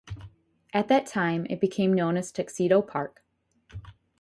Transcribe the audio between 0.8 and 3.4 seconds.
that time it became known as "Tuxedo Park".